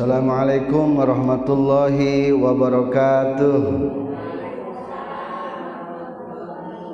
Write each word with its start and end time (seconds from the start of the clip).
Assalamualaikum 0.00 0.96
warahmatullahi 0.96 2.32
wabarakatuh. 2.32 3.60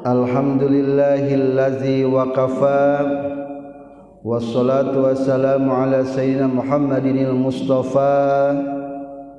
Alhamdulillahillazi 0.02 2.02
waqafa. 2.02 2.82
Wassalatu 4.26 5.06
wassalamu 5.06 5.70
ala 5.70 6.02
sayyidina 6.02 6.50
Muhammadinil 6.50 7.30
Mustafa 7.30 8.58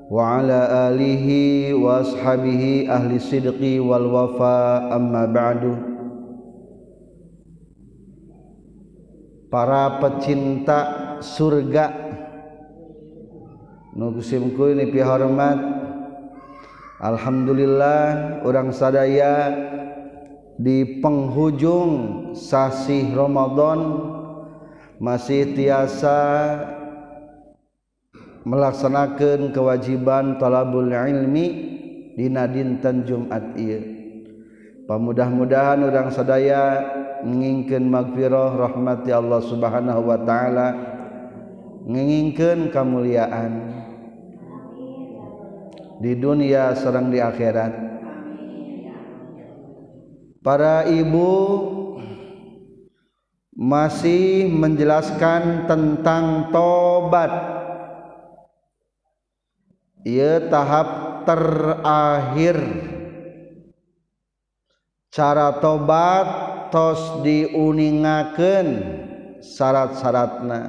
Wa 0.07 0.39
ala 0.39 0.87
alihi 0.87 1.75
wa 1.75 2.07
ashabihi 2.07 2.87
ahli 2.87 3.19
sidqi 3.19 3.83
wal 3.83 4.07
wafa. 4.07 4.95
Amma 4.95 5.27
ba'du. 5.27 5.75
Para 9.51 9.99
pecinta 9.99 11.19
surga 11.19 12.06
nusimku 13.97 14.77
ini 14.77 14.93
pihormat 14.93 15.57
Alhamdulillah 16.97 18.41
orang 18.45 18.69
sadaya 18.73 19.53
di 20.57 21.01
penghujung 21.01 22.33
sasih 22.33 23.13
Ramadan 23.13 24.01
masih 24.97 25.53
tiasa 25.53 26.17
melaksanakan 28.41 29.53
kewajiban 29.53 30.41
talabul 30.41 30.89
ilmi 30.89 31.45
dina 32.17 32.49
dinten 32.49 33.05
Jumat 33.05 33.53
ieu. 33.53 33.81
Pamudah-mudahan 34.89 35.83
orang 35.85 36.09
sadaya 36.09 36.81
menginginkan 37.21 37.85
magfirah 37.85 38.57
rahmati 38.57 39.13
Allah 39.13 39.41
Subhanahu 39.45 40.01
wa 40.01 40.17
taala 40.25 40.67
ngingkeun 41.85 42.73
kamuliaan. 42.73 43.76
Di 45.97 46.13
dunia 46.17 46.77
serang 46.77 47.09
di 47.09 47.17
akhirat. 47.17 47.73
Para 50.45 50.87
ibu 50.87 51.33
masih 53.57 54.47
menjelaskan 54.47 55.65
tentang 55.65 56.53
tobat. 56.53 57.33
Ia 60.07 60.47
tahap 60.47 60.89
terakhir. 61.27 62.57
Cara 65.11 65.57
tobat 65.57 66.27
tos 66.69 67.25
diuningaken 67.25 68.67
syarat-syaratna. 69.41 70.61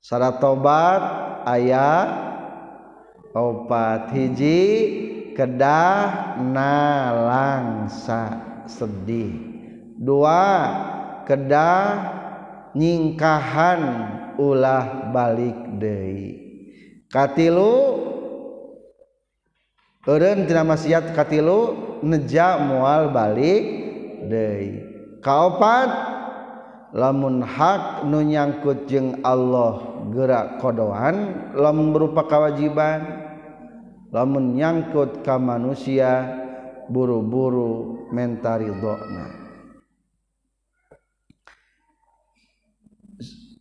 Syarat 0.00 0.40
tobat 0.40 1.27
ayat 1.46 2.08
opat 3.36 4.10
hiji 4.14 4.62
kedah 5.38 6.38
nalangsa 6.42 8.22
sedih. 8.66 9.34
Dua 9.98 10.42
kedah 11.22 11.82
nyingkahan 12.74 13.80
ulah 14.38 15.10
balik 15.14 15.58
deui. 15.78 16.46
Katilu 17.10 17.76
eureun 20.06 20.46
tina 20.46 20.62
maksiat 20.62 21.14
katilu 21.14 21.74
neja 22.02 22.58
mual 22.62 23.10
balik 23.14 23.62
deui. 24.26 24.86
Kaopat 25.18 26.17
lamun 26.98 27.46
hak 27.46 28.02
nu 28.10 28.18
nyangkut 28.26 28.90
jeung 28.90 29.22
Allah 29.22 30.02
gerak 30.10 30.58
kodohan 30.58 31.46
lamun 31.54 31.94
berupa 31.94 32.26
kewajiban 32.26 33.06
lamun 34.10 34.58
nyangkut 34.58 35.22
ka 35.22 35.38
manusia 35.38 36.26
buru-buru 36.90 38.02
mentaridona 38.10 39.38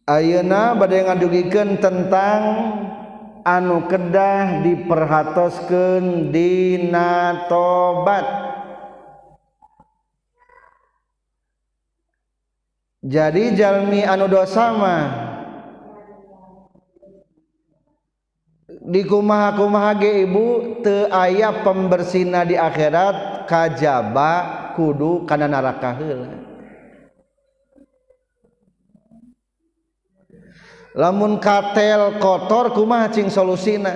Ayeuna 0.07 0.71
badai 0.79 1.03
ngadugikeun 1.03 1.83
tentang 1.83 2.41
anu 3.43 3.91
kedah 3.91 4.63
diperhatoskeun 4.63 6.31
dina 6.31 7.43
tobat. 7.51 8.46
jadi 13.05 13.53
jalmi 13.53 14.01
anu 14.01 14.25
dosa 14.25 14.73
mah 14.73 15.27
di 18.87 19.03
kumaha-kumaha 19.03 19.99
ge 19.99 20.23
ibu 20.23 20.79
teu 20.79 21.11
aya 21.11 21.51
pembersihna 21.59 22.47
di 22.47 22.55
akhirat 22.55 23.43
kajaba 23.43 24.33
kudu 24.79 25.27
kana 25.27 25.47
neraka 25.47 25.91
heula. 25.99 26.31
Lamun 30.97 31.37
katel 31.37 32.17
kotor 32.17 32.73
kumaha 32.73 33.11
cing 33.13 33.29
solusina? 33.29 33.93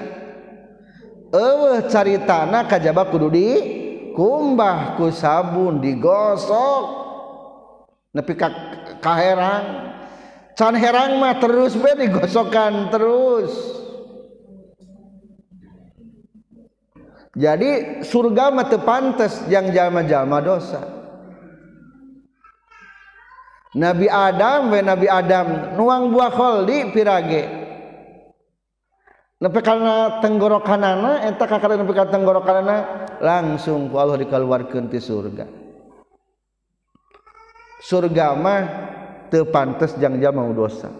Eueuh 1.31 1.88
caritana 1.88 2.67
kajaba 2.67 3.07
kudu 3.07 3.31
di 3.31 3.47
kumbah 4.11 5.00
ku 5.00 5.07
sabun 5.09 5.79
digosok. 5.79 6.84
Nepi 8.11 8.35
ka 8.35 8.51
kaherang. 9.01 9.97
Can 10.56 10.78
herang 10.78 11.17
mah 11.17 11.41
terus 11.41 11.73
be 11.73 11.89
digosokan 11.97 12.94
terus. 12.94 13.50
Jadi 17.34 18.03
surga 18.06 18.53
mah 18.53 18.67
teu 18.69 18.84
pantes 18.84 19.41
yang 19.50 19.73
jalma-jalma 19.73 20.38
dosa. 20.44 20.81
Nabi 23.72 24.06
Adam 24.11 24.69
we 24.69 24.84
Nabi 24.84 25.07
Adam 25.07 25.73
nuang 25.79 26.11
buah 26.11 26.29
kholdi 26.29 26.91
pirage. 26.91 27.44
Nepi 29.41 29.59
kana 29.66 30.22
tenggorokanana 30.22 31.25
eta 31.25 31.50
kakara 31.50 31.73
nepi 31.73 31.97
ka 31.97 32.06
tenggorokanana 32.06 33.09
langsung 33.17 33.90
ku 33.90 33.97
Allah 33.97 34.22
dikeluarkeun 34.22 34.85
ti 34.85 35.01
surga 35.01 35.60
surga 37.81 38.38
mah 38.38 38.64
teu 39.34 39.50
pantes 39.50 39.97
jang 39.97 40.22
mau 40.31 40.53
dosa. 40.53 40.94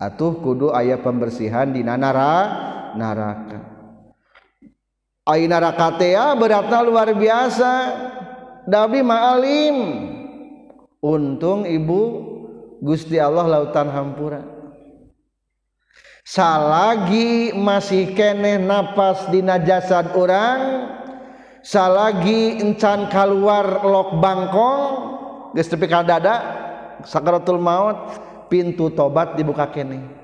Atuh 0.00 0.40
kudu 0.40 0.72
aya 0.72 0.96
pembersihan 1.00 1.68
di 1.68 1.84
nara 1.84 2.36
neraka 2.96 3.60
ai 5.28 5.46
neraka 5.46 5.94
teh 6.00 6.18
ah 6.18 6.34
beratna 6.34 6.82
luar 6.82 7.14
biasa. 7.14 7.72
Dabdi 8.60 9.00
ma'alim 9.00 9.76
untung 11.00 11.64
ibu 11.64 12.28
Gusti 12.80 13.20
Allah 13.20 13.44
lautan 13.44 13.88
hampura. 13.92 14.40
Salagi 16.24 17.50
masih 17.56 18.14
keneh 18.14 18.60
napas 18.60 19.26
dina 19.32 19.58
jasad 19.58 20.14
orang 20.14 20.60
salagi 21.60 22.60
encan 22.60 23.08
keluar 23.12 23.84
lok 23.84 24.16
bangkong 24.20 24.82
geus 25.56 25.68
tepi 25.68 25.86
ka 25.86 26.04
dada 26.04 26.36
sakaratul 27.04 27.60
maut 27.60 28.16
pintu 28.52 28.92
tobat 28.92 29.38
dibuka 29.38 29.68
kene. 29.70 30.20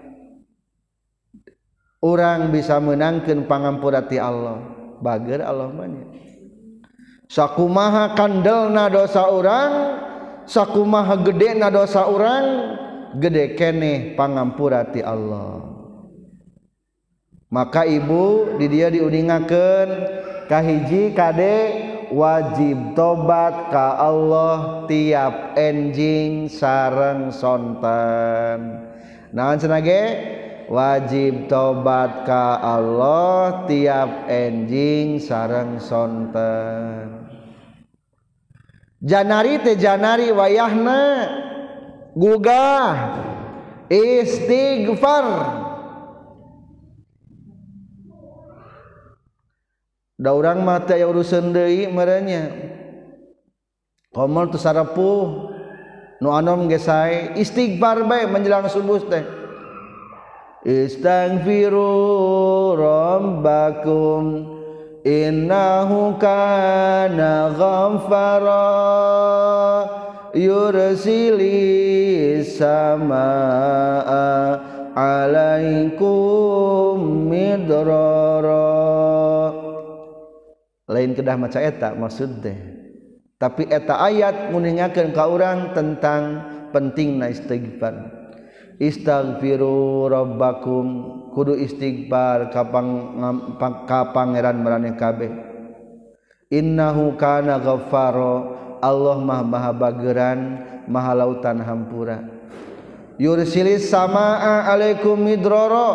Orang 2.04 2.52
bisa 2.54 2.78
menangkan 2.78 3.48
pangampura 3.50 4.04
ti 4.04 4.20
Allah. 4.20 4.62
Bager 4.96 5.44
Allah 5.44 5.68
manya 5.68 6.08
sakumaha 7.26 8.14
kandelna 8.14 8.86
dosa 8.90 9.26
orang 9.26 9.70
sakumaha 10.46 11.18
gede 11.26 11.58
na 11.58 11.68
dosa 11.70 12.06
orang 12.06 12.44
gede 13.18 13.58
kene 13.58 14.14
pangampura 14.14 14.86
ti 14.90 15.02
Allah. 15.02 15.74
Maka 17.46 17.86
ibu 17.86 18.58
di 18.58 18.66
dia 18.66 18.90
diuningakeun 18.90 19.88
kahiji 20.48 21.14
Kade? 21.14 21.56
Wajib 22.06 22.94
tobat 22.94 23.74
ka 23.74 23.98
Allah 23.98 24.86
tiap 24.86 25.58
enjing 25.58 26.46
sareng 26.46 27.34
sonten. 27.34 28.86
Naon 29.34 29.58
senage? 29.58 30.02
Wajib 30.70 31.50
tobat 31.50 32.22
ka 32.22 32.62
Allah 32.62 33.66
tiap 33.66 34.30
enjing 34.30 35.18
sareng 35.18 35.82
sonten. 35.82 37.26
Janari 39.02 39.58
teh 39.66 39.74
janari 39.74 40.30
wayahna. 40.30 41.26
Gugah. 42.14 43.18
Istighfar. 43.90 45.26
Da 50.16 50.32
urang 50.32 50.64
mah 50.64 50.80
teh 50.80 50.96
aya 50.96 51.12
urusan 51.12 51.52
deui 51.52 51.84
merenya. 51.92 52.48
Komal 54.16 54.48
tu 54.48 54.56
sarapuh 54.56 55.52
nu 56.24 56.32
anom 56.32 56.72
ge 56.72 56.80
sae 56.80 57.36
istighfar 57.36 58.00
bae 58.08 58.24
menjelang 58.24 58.64
subuh 58.72 59.04
teh. 59.04 59.20
Istaghfiru 60.66 61.94
rabbakum 62.80 64.24
innahu 65.04 66.16
kana 66.18 67.54
ghaffara 67.54 68.66
yursili 70.34 72.42
samaa 72.42 74.58
alaikum 74.96 76.98
midrara 77.30 78.75
lain 80.86 81.18
kedah 81.18 81.34
maca 81.34 81.58
eta 81.58 81.94
maksud 81.98 82.42
teh. 82.42 82.58
Tapi 83.36 83.68
eta 83.68 84.00
ayat 84.00 84.48
nguningakeun 84.54 85.12
ka 85.12 85.28
urang 85.28 85.76
tentang 85.76 86.46
pentingna 86.72 87.28
istighfar. 87.28 88.24
Istaghfiru 88.80 90.08
rabbakum 90.08 90.86
kudu 91.36 91.58
istighfar 91.60 92.48
kapang 92.48 93.18
ka 93.84 94.14
pangeran 94.16 94.62
marane 94.64 94.96
kabeh. 94.96 95.32
Innahu 96.48 97.18
kana 97.20 97.58
ghaffaro 97.60 98.56
Allah 98.80 99.18
mah 99.20 99.42
maha 99.42 99.72
bageran 99.74 100.40
maha 100.86 101.12
lautan 101.12 101.60
hampura. 101.60 102.22
Yursilis 103.16 103.88
samaa 103.88 104.68
alaikum 104.68 105.16
midroro 105.16 105.88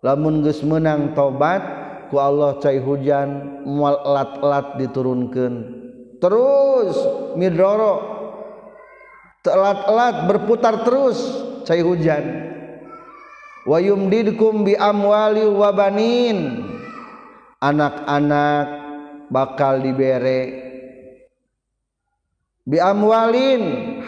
lamun 0.00 0.40
geus 0.40 0.64
menang 0.64 1.12
tobat 1.12 1.87
ku 2.08 2.16
Allah 2.20 2.56
cai 2.58 2.80
hujan 2.80 3.62
mual 3.68 4.00
elat-elat 4.02 4.80
diturunkan 4.80 5.52
terus 6.18 6.96
midoro 7.38 8.18
telat-elat 9.48 10.26
berputar 10.28 10.84
terus 10.84 11.18
cai 11.64 11.80
hujan. 11.80 12.24
Wa 13.68 13.78
yumdidkum 13.80 14.64
bi 14.64 14.76
amwali 14.76 15.44
wa 15.44 15.70
banin. 15.72 16.64
Anak-anak 17.58 18.66
bakal 19.28 19.82
dibere. 19.82 20.68
Bi 22.68 22.78
amwalin 22.78 23.62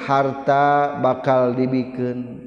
harta 0.05 1.01
bakal 1.01 1.57
dibikin 1.57 2.47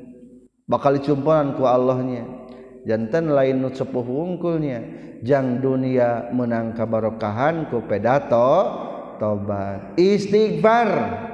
bakal 0.69 0.95
dicumpulan 0.95 1.57
ku 1.57 1.65
Allahnya. 1.65 2.42
Jantan 2.83 3.31
lain 3.31 3.63
sepuh 3.71 4.05
wungkulnya. 4.05 4.83
Jang 5.23 5.63
dunia 5.63 6.35
menang 6.35 6.75
kabarokahan 6.75 7.71
ku 7.71 7.79
pedato 7.87 8.75
tobat. 9.19 9.95
Istighfar. 9.95 11.31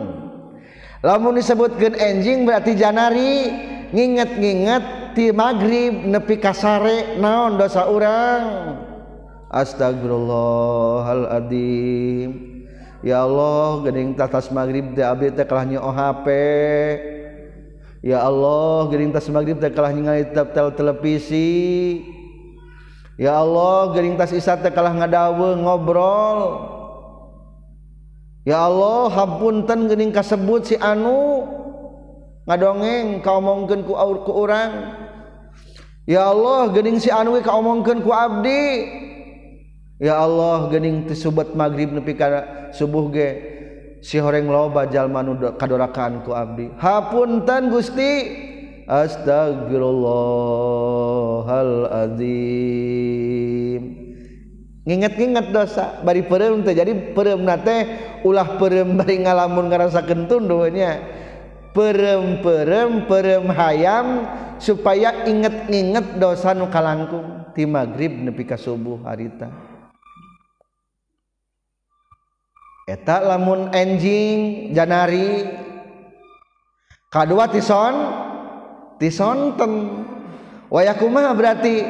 Lamun 1.00 1.41
disebutkan 1.41 1.97
enjing 1.97 2.44
berarti 2.44 2.77
janari. 2.77 3.49
Nginget-nginget 3.93 5.12
ti 5.12 5.29
maghrib 5.37 6.09
nepi 6.09 6.41
kasare 6.41 7.21
naon 7.21 7.61
dosa 7.61 7.85
orang 7.85 8.73
astagfirullahaladzim 9.53 12.33
ya 13.05 13.29
Allah 13.29 13.85
gering 13.85 14.17
tatas 14.17 14.49
maghrib 14.49 14.97
teh 14.97 15.05
abdi 15.05 15.29
teh 15.29 15.44
kalah 15.44 15.69
nyeo 15.69 15.93
HP 15.93 16.25
ya 18.00 18.25
Allah 18.25 18.89
gering 18.89 19.12
tas 19.12 19.29
maghrib 19.29 19.61
teh 19.61 19.69
kalah 19.69 19.93
ningali 19.93 20.25
tel 20.33 20.73
televisi. 20.73 22.00
ya 23.22 23.38
Allah 23.38 23.94
geringtas 23.94 24.34
isate 24.34 24.74
kalah 24.74 24.98
ngadawe 24.98 25.62
ngobrol. 25.62 26.38
Ya 28.42 28.66
Allah 28.66 29.06
hampunten 29.14 29.86
gening 29.86 30.10
kasebut 30.10 30.66
si 30.66 30.74
anu. 30.82 31.46
Ngadongeng 32.42 33.22
kau 33.22 33.38
omongkeun 33.38 33.86
ku 33.86 33.94
aur 33.94 34.26
ku 34.26 34.34
urang. 34.34 34.98
Ya 36.10 36.26
Allah 36.26 36.74
gening 36.74 36.98
si 36.98 37.06
anu 37.06 37.38
kau 37.38 37.62
omongkeun 37.62 38.02
ku 38.02 38.10
abdi. 38.10 38.91
Ya 40.02 40.19
Allah 40.19 40.67
gening 40.74 41.06
tisubat 41.06 41.55
maghrib 41.55 41.94
nepi 41.94 42.19
ka 42.19 42.26
subuh 42.74 43.14
ge 43.14 43.29
si 44.02 44.19
horeng 44.19 44.50
loba 44.50 44.91
jalma 44.91 45.22
nu 45.22 45.38
kadorakaanku 45.38 46.34
abdi. 46.34 46.67
Hapunten 46.82 47.70
Gusti. 47.70 48.43
Astagfirullah 48.82 50.92
hal 51.41 51.89
Azim. 51.89 53.82
Nginget-nginget 54.84 55.48
dosa 55.55 56.05
bari 56.05 56.20
perem 56.29 56.60
teh. 56.60 56.77
Jadi 56.77 57.17
perem 57.17 57.41
nate 57.41 57.89
ulah 58.29 58.60
perem 58.60 59.01
bari 59.01 59.24
ngalamun 59.24 59.72
ngerasakeun 59.72 60.29
tunduhnya 60.29 61.01
perem 61.72 62.44
perem 62.44 63.08
perem 63.08 63.48
hayam 63.48 64.29
supaya 64.60 65.24
inget-inget 65.24 66.20
dosa 66.20 66.53
nu 66.53 66.69
kalangkung. 66.69 67.48
Ti 67.56 67.65
magrib 67.65 68.12
nepi 68.12 68.44
ka 68.44 68.60
subuh 68.60 69.01
harita 69.08 69.72
eta 72.86 73.22
lamun 73.24 73.70
enjing 73.72 74.70
janari. 74.74 75.48
Kadua 77.12 77.44
tison 77.53 77.94
tisonten 78.96 79.72
wayakumah 80.72 81.36
berarti 81.36 81.84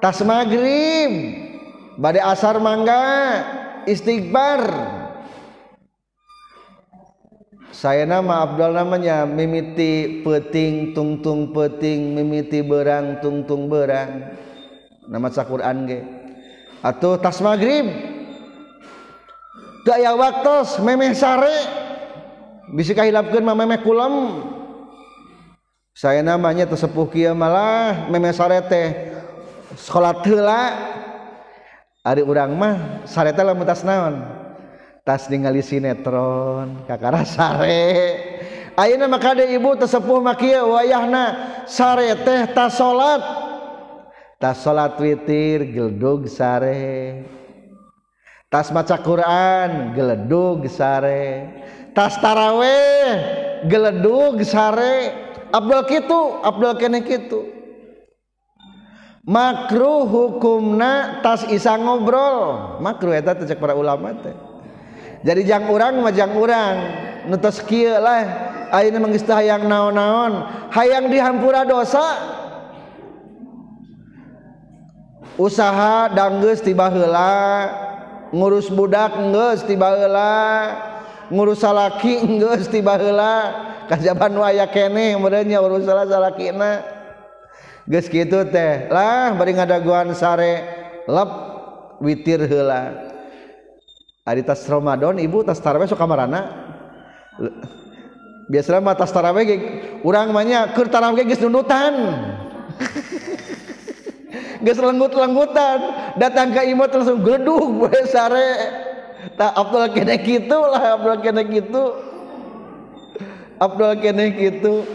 tas 0.00 0.24
maghrib 0.24 1.12
badai 2.00 2.24
asar 2.24 2.56
mangga 2.56 3.04
istighfar. 3.84 4.62
Saya 7.68 8.02
nama 8.08 8.42
Abdul 8.42 8.74
namanya 8.74 9.22
mimiti 9.22 10.24
peting 10.26 10.96
tungtung 10.96 11.54
peting 11.54 12.16
mimiti 12.16 12.64
berang 12.64 13.22
tungtung 13.22 13.70
berang. 13.70 14.34
Nama 15.06 15.28
saquran 15.30 15.86
ge. 15.86 16.00
Atau 16.82 17.20
tas 17.22 17.38
maghrib. 17.38 17.86
Daya 19.86 20.10
waktu 20.18 20.82
memeh 20.82 21.14
sare. 21.14 21.58
Bisa 22.74 22.98
kahilapkan 22.98 23.46
memeh 23.46 23.78
kulam 23.86 24.42
saya 25.98 26.22
namanya 26.22 26.62
tersepuh 26.62 27.10
kia 27.10 27.34
malah 27.34 28.06
meme 28.06 28.30
sarete 28.30 29.10
salat 29.74 30.22
heula 30.22 30.62
ari 32.06 32.22
urang 32.22 32.54
mah 32.54 33.02
sarete 33.02 33.42
lamun 33.42 33.66
tas 33.66 33.82
naon? 33.82 34.22
Tas 35.02 35.26
ningali 35.26 35.58
sinetron 35.58 36.86
kakara 36.86 37.26
sare 37.26 37.90
ayeuna 38.78 39.10
mah 39.10 39.18
kade 39.18 39.50
ibu 39.50 39.74
tersepuh 39.74 40.22
mah 40.22 40.38
kieu 40.38 40.70
wayahna 40.70 41.66
sarete 41.66 42.46
tas 42.54 42.78
salat 42.78 43.18
tas 44.38 44.62
salat 44.62 44.94
witir 45.02 45.66
geldog 45.66 46.30
sare 46.30 47.26
tas 48.46 48.70
maca 48.70 49.02
Quran 49.02 49.98
geledug 49.98 50.62
sare 50.70 51.50
tas 51.90 52.14
taraweh 52.22 53.66
geledug 53.66 54.46
sare 54.46 55.26
Abdul 55.48 55.82
kitu, 55.88 56.20
Abdul 56.44 56.72
kene 56.76 57.00
kitu. 57.04 57.58
makruh 59.28 60.08
hukumna 60.08 61.20
tas 61.20 61.44
isa 61.52 61.76
ngobrol. 61.76 62.80
Makruh 62.80 63.12
eta 63.12 63.36
teh 63.36 63.52
para 63.60 63.76
ulama 63.76 64.16
teh. 64.16 64.32
Jadi 65.20 65.44
jang 65.44 65.68
urang 65.68 66.00
mah 66.00 66.14
jang 66.16 66.32
urang. 66.32 66.76
Nu 67.28 67.36
tos 67.36 67.60
kieu 67.60 67.92
lah. 68.00 68.24
Ayeuna 68.72 69.04
mah 69.04 69.12
geus 69.12 69.28
hayang 69.28 69.68
naon-naon. 69.68 70.32
Hayang 70.72 71.12
dihampura 71.12 71.68
dosa. 71.68 72.16
Usaha 75.36 76.08
danggeus 76.08 76.64
tiba 76.64 76.88
heula. 76.88 77.68
Ngurus 78.32 78.72
budak 78.72 79.12
geus 79.12 79.60
tiba 79.68 79.92
heula. 79.92 80.36
Ngurus 81.28 81.60
salaki 81.60 82.40
geus 82.40 82.64
tiba 82.72 82.96
heula. 82.96 83.67
kajaban 83.88 84.36
waya 84.36 84.68
kene 84.68 85.16
merenya 85.16 85.58
urus 85.64 85.88
salah 85.88 86.04
salah 86.04 86.32
kina. 86.36 86.84
Geus 87.88 88.06
kitu 88.12 88.44
teh 88.52 88.92
lah 88.92 89.32
bari 89.32 89.56
ngadaguan 89.56 90.12
sare 90.12 90.60
lep 91.08 91.30
witir 92.04 92.44
heula. 92.44 93.08
Ari 94.28 94.44
tas 94.44 94.60
Ramadan 94.68 95.16
ibu 95.16 95.40
tas 95.40 95.56
tarawih 95.56 95.88
suka 95.88 96.04
marana 96.04 96.68
biasanya 98.52 98.84
mah 98.84 98.92
tas 98.92 99.08
tarawih 99.08 99.44
ge 99.48 99.56
urang 100.04 100.36
mah 100.36 100.44
nya 100.44 100.68
keur 100.76 100.92
tarawih 100.92 101.24
geus 101.24 101.40
nunutan. 101.40 101.96
Geus 104.58 104.74
lenggut-lenggutan 104.82 105.78
datang 106.18 106.50
ke 106.50 106.66
imot 106.66 106.90
langsung 106.90 107.22
geleduk 107.22 107.88
we 107.88 107.94
sare. 108.12 108.58
Tak 109.38 109.54
Abdul 109.54 109.94
kene 109.94 110.18
kitu 110.18 110.58
lah 110.58 110.98
Abdul 110.98 111.22
kene 111.22 111.46
kitu. 111.46 112.07
Abdul 113.58 113.98
kene 113.98 114.30
gitu. 114.38 114.86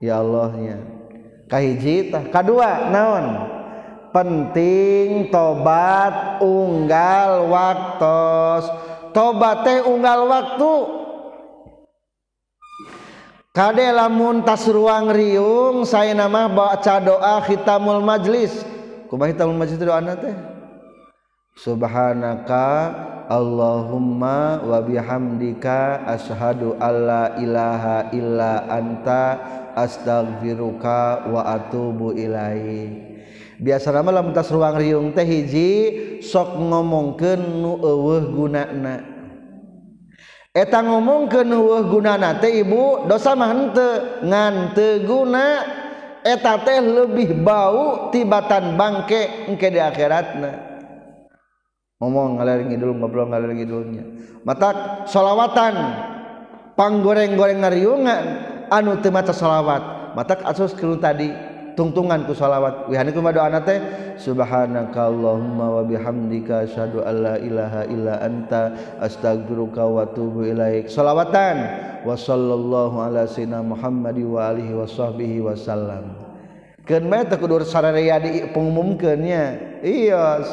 Ya 0.00 0.24
Allahnya 0.24 0.80
kahiji 1.52 2.12
tah. 2.12 2.24
Kadua 2.32 2.88
naon? 2.88 3.26
Penting 4.08 5.28
tobat 5.28 6.40
unggal 6.40 7.50
waktos. 7.50 8.93
toba 9.14 9.62
teh 9.62 9.80
unggal 9.86 10.26
waktu. 10.26 10.74
Kade 13.54 13.86
lamun 13.94 14.42
tas 14.42 14.66
ruang 14.66 15.14
riung 15.14 15.86
saya 15.86 16.10
nama 16.10 16.50
baca 16.50 16.98
doa 16.98 17.38
khitamul 17.46 18.02
majlis. 18.02 18.66
Kumaha 19.06 19.30
khitamul 19.30 19.54
majlis 19.54 19.78
doana 19.78 20.18
teh? 20.18 20.34
Subhanaka 21.54 22.66
Allahumma 23.30 24.58
wa 24.58 24.82
bihamdika 24.82 26.02
asyhadu 26.02 26.74
alla 26.82 27.38
ilaha 27.38 28.10
illa 28.10 28.66
anta 28.66 29.38
astaghfiruka 29.78 31.30
wa 31.30 31.46
atubu 31.54 32.10
ilaik. 32.10 33.13
biasa 33.60 33.94
lamun 33.94 34.34
tas 34.34 34.50
ruang 34.50 34.74
riung 34.78 35.08
teh 35.14 35.26
hiji 35.26 35.70
sok 36.22 36.58
ngomongkeun 36.58 37.40
nu 37.62 37.78
eueuh 37.78 38.24
gunana. 38.34 38.96
Eta 40.54 40.82
ngomongkeun 40.82 41.46
nu 41.46 41.58
eueuh 41.66 41.86
gunana 41.86 42.38
teh 42.38 42.62
ibu 42.62 43.06
dosa 43.06 43.34
mah 43.38 43.50
henteu 43.50 44.22
ngan 44.26 44.54
teu 44.74 45.02
guna. 45.06 45.46
Eta 46.24 46.56
teh 46.64 46.80
lebih 46.80 47.36
bau 47.44 48.08
tibatan 48.08 48.80
bangke 48.80 49.44
engke 49.44 49.68
di 49.68 49.76
akhiratna. 49.76 50.72
Ngomong 52.00 52.40
ngalir 52.40 52.64
ngidul 52.64 52.96
ngobrol 52.96 53.28
ngalir 53.28 53.52
ngidulnya. 53.52 54.04
Mata 54.40 55.04
solawatan 55.04 55.74
panggoreng-goreng 56.80 57.60
ngariungan 57.60 58.24
anu 58.72 58.98
teu 59.04 59.12
maca 59.12 59.36
solawat. 59.36 60.16
Matak 60.16 60.46
asus 60.48 60.72
kru 60.72 60.96
tadi. 60.96 61.28
tungtungan 61.74 62.26
ku 62.26 62.32
sholawat 62.34 62.88
wihani 62.90 63.10
ku 63.10 63.20
doa 63.20 63.50
nate 63.50 63.82
subhanakallahumma 64.18 65.66
wa 65.78 65.82
bihamdika 65.82 66.66
asyhadu 66.66 67.02
alla 67.02 67.38
ilaha 67.38 67.86
illa 67.90 68.22
anta 68.22 68.74
astaghfiruka 69.02 69.82
wa 69.84 70.06
atubu 70.06 70.46
ilaik. 70.46 70.88
Salawatan. 70.90 71.92
Wa 72.04 72.20
sallallahu 72.20 73.00
ala 73.00 73.24
sayyidina 73.24 73.64
muhammadi 73.64 74.28
wa 74.28 74.52
alihi 74.52 74.76
wa 74.76 74.84
sahbihi 74.84 75.40
wasallam 75.40 76.24
keun 76.84 77.08
bae 77.08 77.24
teu 77.24 77.40
kudu 77.40 77.64
sararea 77.64 78.20
dipengumumkeunnya 78.20 79.44
iya 79.80 80.44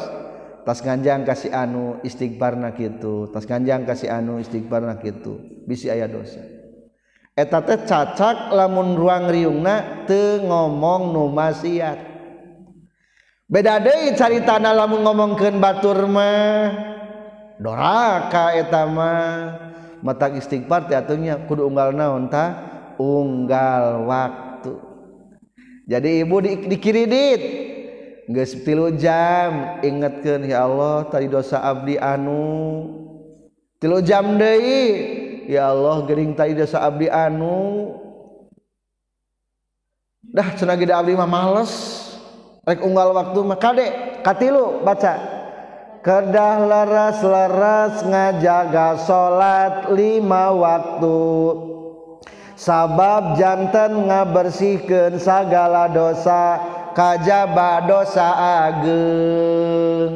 tas 0.63 0.79
ganjang 0.79 1.27
kasih 1.27 1.51
anu 1.51 1.99
istighfarna 2.07 2.71
kitu 2.71 3.27
tas 3.35 3.43
ganjang 3.43 3.83
kasih 3.83 4.07
anu 4.07 4.39
istighfarna 4.39 4.95
kitu. 5.03 5.37
Bisi 5.67 5.91
aya 5.91 6.07
dosa. 6.07 6.60
eta 7.35 7.59
teh 7.63 7.79
cacak 7.87 8.51
lamun 8.51 8.95
ruang 8.95 9.31
riungna 9.31 10.05
teu 10.07 10.43
ngomong 10.43 11.15
nu 11.15 11.31
maksiat 11.31 12.11
beda 13.51 13.83
deui 13.83 14.15
caritana 14.15 14.71
lamun 14.71 15.03
ngomongkeun 15.03 15.59
batur 15.59 16.07
mah. 16.07 16.71
Doraka 17.61 18.57
eta 18.57 18.87
mah. 18.87 19.29
Mata 20.01 20.33
istighfar 20.33 20.89
teh 20.89 20.97
atunya 20.97 21.37
kudu 21.45 21.69
unggal 21.69 21.93
naon 21.93 22.31
ta 22.31 22.57
unggal 22.97 24.07
waktu. 24.09 24.73
Jadi 25.85 26.25
ibu 26.25 26.41
di, 26.41 26.51
dikiridit. 26.65 27.41
Geus 28.31 28.55
tilu 28.63 28.95
jam 28.95 29.83
ingetkeun 29.83 30.47
ya 30.47 30.63
Allah 30.63 31.05
tadi 31.11 31.27
dosa 31.27 31.61
abdi 31.61 31.99
anu. 31.99 32.87
Tilu 33.77 33.99
jam 34.01 34.39
deui. 34.39 35.20
ya 35.47 35.71
Allah 35.71 36.03
gering 36.05 36.35
tadi 36.35 36.57
dasa 36.57 36.83
abdi 36.83 37.07
anu. 37.07 37.95
Dah 40.31 40.55
cenah 40.55 40.79
gede 40.79 40.93
abdi 40.95 41.17
mah 41.17 41.27
males. 41.27 41.71
Rek 42.61 42.79
unggal 42.85 43.11
waktu 43.11 43.39
mah 43.41 43.57
kade 43.57 43.87
katilu 44.21 44.85
baca. 44.85 45.39
Kedah 46.01 46.65
laras 46.65 47.21
laras 47.21 48.01
ngajaga 48.01 48.97
salat 49.05 49.93
lima 49.93 50.49
waktu. 50.49 51.19
Sabab 52.57 53.37
jantan 53.37 54.09
ngabersihkeun 54.09 55.17
sagala 55.17 55.89
dosa 55.89 56.61
kajaba 56.93 57.85
dosa 57.89 58.27
ageng. 58.69 60.13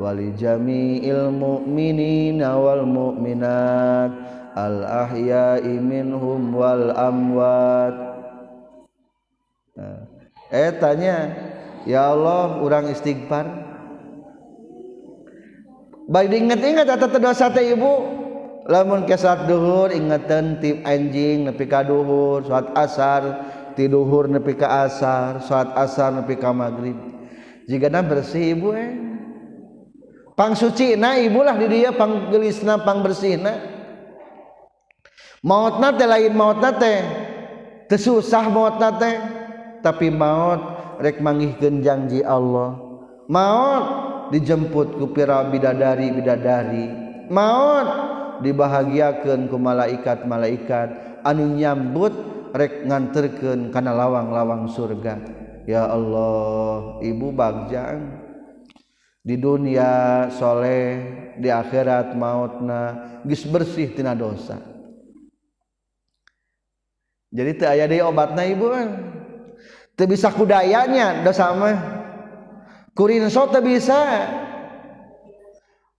wali 0.00 0.32
jami'il 0.32 1.28
mu'minina 1.28 2.56
wal 2.56 2.88
mu'minat 2.88 4.10
al 4.56 4.76
ahya'i 4.82 5.78
minhum 5.78 6.50
wal 6.50 6.90
amwat. 6.96 7.94
Nah. 9.78 10.02
eh 10.50 10.74
tanya 10.82 11.16
ya 11.86 12.10
Allah 12.10 12.58
orang 12.58 12.90
istighfar? 12.90 13.46
Baik 16.08 16.32
diingat-ingat 16.32 16.88
atau 16.88 17.08
terdosa 17.12 17.52
teh 17.52 17.76
ibu. 17.76 18.17
lamun 18.68 19.08
kesat 19.08 19.48
duhur 19.48 19.88
ingeten 19.88 20.60
tip 20.60 20.84
anjing 20.84 21.48
nepi 21.48 21.64
ka 21.64 21.80
duhur 21.80 22.44
salat 22.44 22.68
asar 22.76 23.22
ti 23.72 23.88
duhur 23.88 24.28
nepi 24.28 24.52
ka 24.60 24.84
asar 24.84 25.40
salat 25.40 25.72
asar 25.72 26.12
nepi 26.12 26.36
ka 26.36 26.52
maghrib. 26.52 27.00
Jigana 27.64 28.04
bersih 28.04 28.52
ibu 28.52 28.76
eh. 28.76 28.92
Pang 30.36 30.54
suci 30.54 30.94
na 30.94 31.18
ibulah 31.18 31.58
di 31.58 31.66
dia 31.66 31.90
pang 31.90 32.30
gelisna 32.30 32.78
pang 32.78 33.02
bersih 33.02 33.42
na 33.42 33.58
maut 35.42 35.82
nate 35.82 36.06
lain 36.06 36.30
maut 36.30 36.62
nate 36.62 37.02
tersusah 37.90 38.46
maut 38.46 38.78
nate 38.78 39.18
tapi 39.82 40.14
maut 40.14 40.60
rek 41.02 41.18
manggihkeun 41.24 41.82
janji 41.82 42.20
Allah. 42.22 42.78
Maut 43.28 43.84
dijemput 44.30 44.96
ku 45.00 45.10
pira 45.12 45.44
bidadari 45.48 46.12
bidadari 46.12 46.86
maut 47.28 48.07
dibahagiakan 48.42 49.50
ku 49.50 49.56
malaikat-malaikat. 49.56 51.20
Anu 51.26 51.58
nyambut 51.58 52.14
rek 52.54 52.86
nganterkeun 52.86 53.70
kana 53.74 53.92
lawang-lawang 53.92 54.70
surga. 54.70 55.20
Ya 55.68 55.84
Allah 55.84 56.96
ibu 57.04 57.28
bagjang 57.28 58.24
di 59.20 59.36
dunia 59.36 60.24
soleh 60.32 60.88
di 61.36 61.52
akhirat 61.52 62.16
mautna 62.16 62.82
gis 63.28 63.44
bersih 63.44 63.92
tina 63.92 64.16
dosa. 64.16 64.56
Jadi 67.28 67.60
teu 67.60 67.68
aya 67.68 67.84
deui 67.84 68.00
obatna 68.00 68.48
ibu 68.48 68.72
kan 68.72 68.88
teu 69.92 70.08
bisa 70.08 70.32
kudayanya 70.32 71.20
dosa 71.20 71.52
mah. 71.52 71.76
Kurinso 72.96 73.44
teu 73.52 73.60
bisa. 73.60 74.00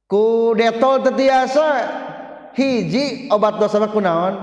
Ku 0.09 0.57
detol 0.57 1.05
tetiasa 1.05 1.98
hiji 2.59 3.31
obat 3.31 3.55
dosa 3.55 3.79
mah 3.79 3.87
kunaon 3.87 4.35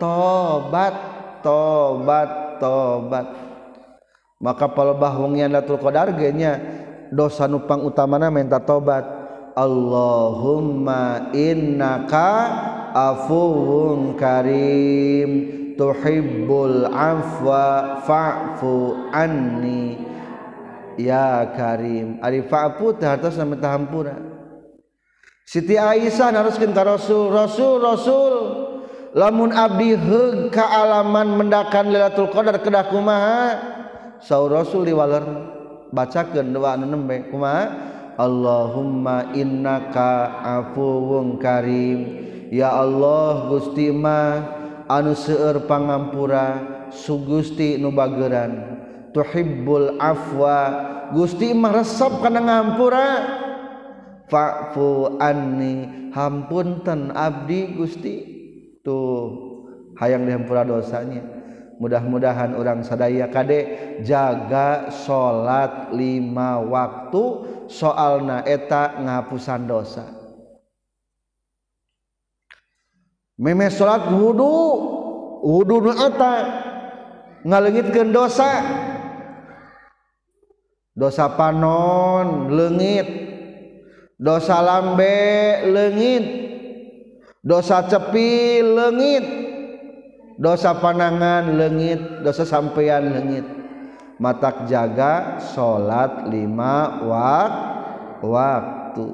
tobat 0.00 0.96
tobat 1.44 2.56
tobat. 2.56 3.26
Maka 4.40 4.72
palebah 4.72 5.20
wengian 5.20 5.52
Lailatul 5.52 5.76
Qadar 5.76 6.16
ge 6.16 6.32
nya 6.32 6.56
dosa 7.12 7.44
nupang 7.44 7.84
utamana 7.84 8.32
minta 8.32 8.56
tobat. 8.56 9.04
Allahumma 9.52 11.28
innaka 11.36 12.32
afuwun 12.96 14.16
karim. 14.16 15.60
Tuhibbul 15.76 16.88
afwa 16.92 18.00
fa'fu 18.04 19.08
anni. 19.12 19.96
Ya 20.96 21.44
karim. 21.56 22.20
Ari 22.24 22.44
fa'fu 22.44 22.96
teh 22.96 23.08
hartos 23.08 23.36
tahampura 23.36 24.29
Siti 25.50 25.74
Aisyah 25.74 26.30
naruskeun 26.30 26.70
ka 26.70 26.86
Rasul, 26.86 27.34
Rasul, 27.34 27.82
Rasul. 27.82 28.34
Lamun 29.18 29.50
abdi 29.50 29.98
heug 29.98 30.54
ka 30.54 30.62
alaman 30.62 31.34
mendakan 31.34 31.90
Lailatul 31.90 32.30
Qadar 32.30 32.62
kedah 32.62 32.86
kumaha? 32.86 33.58
Saur 34.22 34.54
Rasul 34.54 34.86
diwaler 34.86 35.26
bacakeun 35.90 36.54
doa 36.54 36.78
anu 36.78 36.94
nembe 36.94 37.26
kumaha? 37.34 37.66
Allahumma 38.14 39.34
innaka 39.34 40.38
afuwun 40.38 41.42
karim. 41.42 42.30
Ya 42.54 42.70
Allah 42.70 43.50
Gusti 43.50 43.90
mah 43.90 44.54
anu 44.86 45.18
seueur 45.18 45.66
pangampura 45.66 46.78
Sugusti 46.94 47.74
nubageran 47.74 48.78
tuhibbul 49.10 49.98
afwa 49.98 50.58
Gusti 51.10 51.50
mah 51.58 51.74
resep 51.74 52.22
kana 52.22 52.38
ngampura 52.38 53.06
fa'fu 54.30 55.18
anni. 55.18 56.08
Hampunten 56.14 57.10
abdi 57.10 57.74
Gusti. 57.74 58.16
Tuh 58.80 59.28
hayang 59.98 60.24
dihampura 60.24 60.64
dosanya. 60.64 61.20
Mudah-mudahan 61.82 62.54
orang 62.54 62.86
sadaya 62.86 63.28
kade. 63.28 63.60
Jaga 64.06 64.88
salat 64.88 65.92
lima 65.92 66.62
waktu. 66.62 67.24
Soalna 67.68 68.46
eta 68.46 68.96
ngapusan 69.02 69.66
dosa. 69.68 70.06
Meme 73.36 73.68
salat 73.68 74.08
wudu. 74.08 74.54
Wudu 75.40 75.76
nu 75.88 75.92
eta. 75.96 76.34
Ngalengitkeun 77.44 78.12
dosa. 78.12 78.60
Dosa 80.90 81.32
panon 81.32 82.52
leungit 82.52 83.29
dosa 84.20 84.60
lambe 84.60 85.16
legit 85.64 86.24
dosa 87.40 87.88
cepi 87.88 88.60
legit 88.60 89.24
dosa 90.36 90.76
panangan 90.76 91.56
legit 91.56 92.20
dosa 92.20 92.44
sampeyan 92.44 93.16
legit 93.16 93.48
matak 94.20 94.68
jaga 94.68 95.40
salat 95.40 96.28
lima 96.28 97.00
wak 97.08 97.52
waktu. 98.20 99.08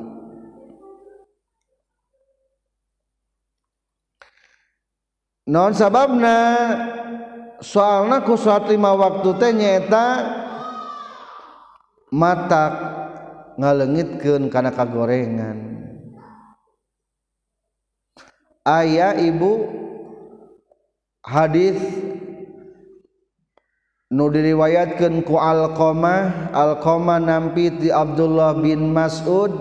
Non 5.46 5.70
sababna? 5.70 6.38
Soalna 7.62 8.26
ku 8.26 8.34
salat 8.34 8.66
lima 8.66 8.90
waktu 8.98 9.30
teh 9.38 9.54
nyata 9.54 10.06
matak 12.10 12.95
ngalengitkeun 13.56 14.52
kana 14.52 14.70
kagorengan. 14.72 15.76
Aya 18.64 19.16
ibu. 19.18 19.84
Hadis 21.26 21.74
nu 24.14 24.30
diriwayatkeun 24.30 25.26
ku 25.26 25.40
Alqamah. 25.40 26.54
Alqamah 26.54 27.18
nampi 27.18 27.74
di 27.74 27.88
Abdullah 27.90 28.54
bin 28.62 28.94
Mas'ud. 28.94 29.52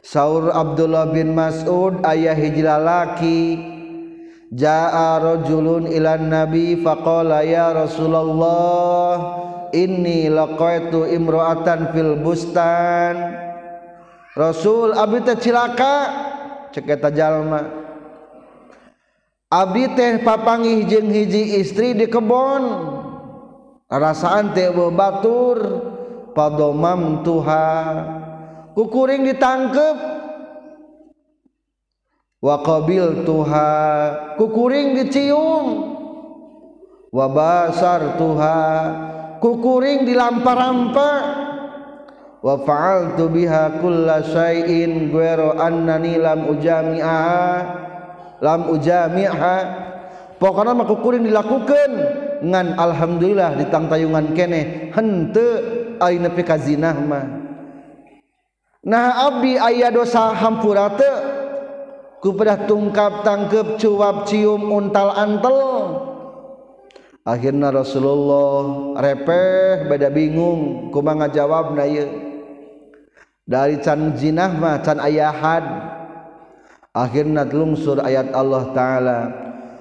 Saur 0.00 0.48
Abdullah 0.54 1.10
bin 1.12 1.34
Mas'ud 1.34 2.00
ayah 2.06 2.38
hijrah 2.38 2.78
laki. 2.80 3.68
Ja'a 4.50 5.22
rajulun 5.22 5.86
ilan 5.86 6.26
nabi 6.26 6.74
faqala 6.82 7.46
ya 7.46 7.70
Rasulullah 7.70 9.49
inni 9.72 10.30
laqaitu 10.30 11.06
imra'atan 11.10 11.90
fil 11.94 12.18
bustan. 12.20 13.16
Rasul 14.38 14.94
abdi 14.94 15.26
teh 15.26 15.38
cilaka 15.42 15.96
cek 16.70 16.86
eta 16.86 17.10
jalma. 17.10 17.66
Abdi 19.50 19.90
teh 19.98 20.22
papangih 20.22 20.86
jeung 20.86 21.10
hiji 21.10 21.58
istri 21.58 21.98
di 21.98 22.06
kebon. 22.06 22.62
Rasaan 23.90 24.54
teh 24.54 24.70
batur 24.70 25.58
padomam 26.30 27.26
tuha. 27.26 27.74
Kukuring 28.78 29.26
ditangkep. 29.26 29.98
Waqabil 32.40 33.26
tuha 33.26 33.72
kukuring 34.38 34.94
dicium. 34.94 35.90
Wabasar 37.10 38.14
tuha. 38.14 39.09
kukuring 39.40 40.04
dilampar-rampa 40.04 41.10
wa 42.40 42.54
fa'altu 42.64 43.28
biha 43.28 43.80
kulla 43.80 44.24
syai'in 44.24 45.08
guero 45.08 45.56
annani 45.56 46.20
lam 46.20 46.46
ujami'a 46.48 47.28
lam 48.40 48.60
ujami'a. 48.72 49.56
Pokoknya 50.40 50.72
mah 50.72 50.88
kukuring 50.88 51.28
dilakukan 51.28 51.90
ngan 52.40 52.72
alhamdulillah 52.80 53.60
ditangtayungan 53.60 54.32
kene 54.32 54.88
hente 54.88 55.48
ari 56.00 56.16
nepi 56.16 56.40
ka 56.40 56.56
zinah 56.56 56.96
mah. 56.96 57.26
Nah 58.80 59.28
abdi 59.28 59.60
aya 59.60 59.92
dosa 59.92 60.32
hampura 60.32 60.96
teu. 60.96 61.16
Ku 62.20 62.36
tungkap 62.36 63.24
tangkep 63.24 63.80
cuap 63.80 64.28
cium 64.28 64.72
untal 64.72 65.12
antel. 65.12 65.56
Akhirnya 67.26 67.70
Rasulullah 67.74 68.96
repeh 68.98 69.86
beda 69.88 70.08
bingung. 70.08 70.88
Kumanga 70.94 71.30
jawab 71.30 71.74
na 71.74 71.86
dari 73.50 73.76
can 73.82 74.14
jinah 74.14 74.52
mah 74.54 74.78
can 74.84 75.02
ayahat 75.02 75.64
akhirnya 76.94 77.42
lungsur 77.46 77.98
ayat 77.98 78.30
Allah 78.30 78.70
taala 78.70 79.20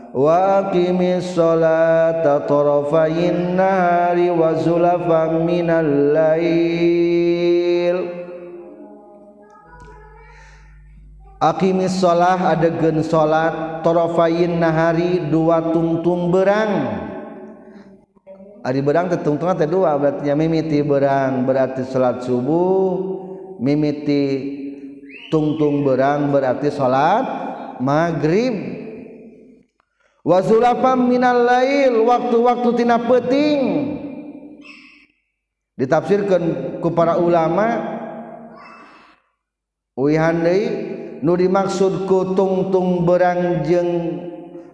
wa 0.09 0.65
aqimis 0.65 1.37
sholata 1.37 2.49
tarafayin 2.49 3.53
nahari 3.53 4.33
wa 4.33 4.57
zulafan 4.57 5.45
minal 5.45 6.15
lail. 6.15 7.49
Akimi 11.39 11.87
sholah 11.87 12.51
adegan 12.51 12.99
salat 12.99 13.79
torofayin 13.79 14.59
nahari 14.59 15.23
dua 15.31 15.71
tungtung 15.71 16.35
berang 16.35 16.99
Ah, 18.59 18.75
Ari 18.75 18.83
berang 18.83 19.07
tetungtungan 19.07 19.55
teh 19.55 19.71
dua 19.71 19.95
berarti 19.95 20.27
mimiti 20.35 20.83
berang 20.83 21.47
berarti 21.47 21.87
salat 21.87 22.27
subuh 22.27 22.91
mimiti 23.55 24.23
tungtung 25.31 25.87
berang 25.87 26.27
berarti 26.27 26.67
salat 26.67 27.23
maghrib. 27.79 28.51
Wa 30.27 30.43
zulafam 30.43 31.07
minal 31.07 31.47
lail 31.47 32.03
waktu-waktu 32.03 32.69
tina 32.75 32.99
peting 32.99 33.61
ditafsirkan 35.79 36.43
ku 36.83 36.91
para 36.91 37.15
ulama 37.15 37.79
uihan 39.95 40.43
deui 40.43 40.67
nu 41.23 41.39
dimaksud 41.39 42.03
ku 42.03 42.35
tungtung 42.35 43.07
berang 43.07 43.63
jeung 43.63 43.91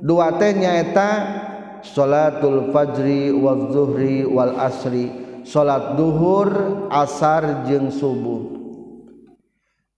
dua 0.01 0.33
teh 0.41 0.57
nyaeta 0.57 1.44
salatul 1.93 2.73
fajri 2.73 3.29
waz 3.29 3.61
zuhri 3.69 4.25
wal 4.25 4.57
asri. 4.57 5.23
Salat 5.45 5.93
duhur 5.93 6.49
asar 6.89 7.69
jeung 7.69 7.93
subuh. 7.93 8.57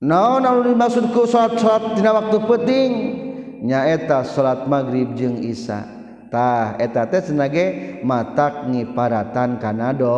Naon 0.04 0.44
anu 0.44 0.68
dimaksudku 0.68 1.24
salat 1.24 1.56
salat 1.56 1.96
dina 1.96 2.12
waktu 2.12 2.38
penting? 2.44 2.92
Nyaeta 3.64 4.28
salat 4.28 4.68
maghrib 4.68 5.16
jeung 5.16 5.40
isya 5.40 5.98
tah 6.28 6.76
eta 6.76 7.08
teh 7.08 7.24
senage 7.24 8.00
matak 8.04 8.68
ngiparatan 8.68 9.58
kana 9.60 9.96
do 9.96 10.12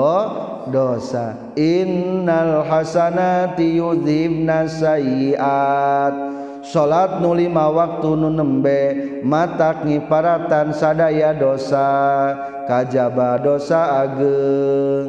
dosa. 0.74 1.54
Innal 1.54 2.66
hasanati 2.66 3.78
yudhibna 3.78 4.66
sayiat. 4.66 6.29
salat 6.70 7.18
nulima 7.18 7.66
waktu 7.74 8.10
nu 8.14 8.30
nembe 8.30 8.82
mata 9.26 9.82
ngiparatan 9.82 10.70
sadaya 10.70 11.34
dosa 11.34 11.90
kajaba 12.70 13.42
dosa 13.42 14.06
ageng. 14.06 15.08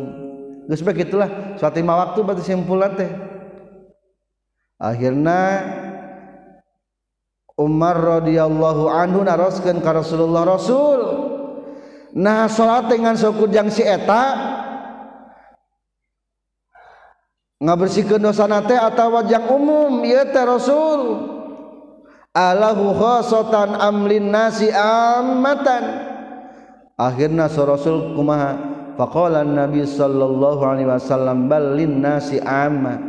Geus 0.64 0.80
bae 0.80 0.96
kitulah 0.96 1.28
salat 1.60 1.76
lima 1.76 2.00
waktu 2.00 2.18
berarti 2.24 2.42
simpulan 2.42 2.96
teh. 2.96 3.12
Akhirna 4.80 5.60
Umar 7.60 8.00
radhiyallahu 8.00 8.88
anhu 8.88 9.20
naroskeun 9.20 9.84
ka 9.84 9.92
Rasulullah 9.92 10.48
Rasul. 10.48 11.00
Nah 12.16 12.48
salat 12.48 12.88
dengan 12.88 13.12
sokujang 13.20 13.68
si 13.68 13.84
eta 13.84 14.56
ngabersihkeun 17.60 18.24
dosa 18.24 18.48
nate 18.48 18.72
atawa 18.72 19.28
jang 19.28 19.44
umum 19.52 20.00
ieu 20.08 20.24
teh 20.32 20.44
Rasul. 20.48 21.00
alahu 22.34 22.94
khosotan 22.94 23.74
amlin 23.74 24.30
nasi 24.30 24.70
amatan 24.70 25.84
akhirna 27.00 27.48
rasul 27.48 28.14
kumaha? 28.14 28.70
Faqala 29.00 29.40
nabi 29.48 29.88
sallallahu 29.88 30.60
alaihi 30.60 30.84
wasallam 30.92 31.48
balin 31.48 32.04
nasi 32.04 32.36
amma. 32.36 33.00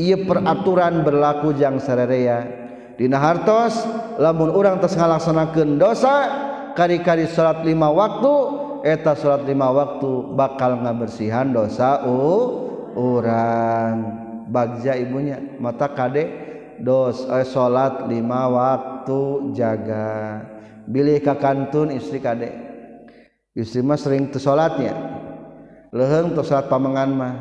Ieu 0.00 0.24
peraturan 0.24 1.04
berlaku 1.04 1.52
jang 1.52 1.76
sarerea. 1.76 2.48
Dina 2.96 3.20
hartos 3.20 3.76
lamun 4.16 4.54
urang 4.54 4.80
tos 4.80 4.96
ngalaksanakeun 4.96 5.76
dosa 5.76 6.16
kari-kari 6.72 7.28
salat 7.28 7.60
lima 7.66 7.92
waktu 7.92 8.34
eta 8.88 9.12
salat 9.18 9.44
lima 9.44 9.68
waktu 9.68 10.32
bakal 10.32 10.80
ngabersihan 10.80 11.52
dosa 11.52 12.08
uh, 12.08 12.46
urang. 12.96 14.24
Bagja 14.48 14.96
ibunya 14.96 15.40
mata 15.60 15.92
kadek 15.92 16.43
dos 16.80 17.26
eh, 17.28 17.46
salat 17.46 18.08
lima 18.10 18.50
waktu 18.50 19.52
jaga. 19.54 20.42
Bilih 20.84 21.20
ka 21.22 21.38
kantun 21.38 21.94
istri 21.94 22.18
kade. 22.18 22.50
Istri 23.54 23.86
mah 23.86 23.94
sering 23.94 24.34
teu 24.34 24.42
salatnya 24.42 25.14
leheng 25.94 26.34
teu 26.34 26.42
salat 26.42 26.66
pamengan 26.66 27.10
mah. 27.14 27.34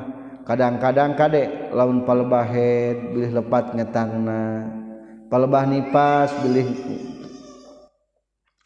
Kadang-kadang 0.44 1.16
kade 1.16 1.72
laun 1.72 2.04
palebahet 2.04 3.16
bilih 3.16 3.32
lepat 3.42 3.74
ngetangna. 3.74 4.70
Palebah 5.32 5.66
nipas 5.66 6.30
bilih 6.46 6.68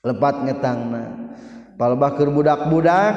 lepat 0.03 0.43
ngetangna. 0.43 1.31
Palebah 1.77 2.17
keur 2.17 2.33
budak-budak 2.33 3.15